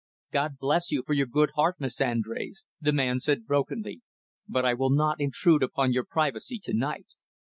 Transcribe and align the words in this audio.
"God 0.31 0.57
bless 0.59 0.89
you, 0.91 1.03
for 1.05 1.13
your 1.13 1.27
good 1.27 1.51
heart, 1.53 1.75
Miss 1.77 1.99
Andrés," 1.99 2.63
the 2.79 2.91
man 2.91 3.19
said 3.19 3.45
brokenly. 3.45 4.01
"But 4.49 4.65
I 4.65 4.73
will 4.73 4.89
not 4.89 5.21
intrude 5.21 5.61
upon 5.61 5.93
your 5.93 6.05
privacy 6.05 6.57
to 6.63 6.73
night. 6.73 7.05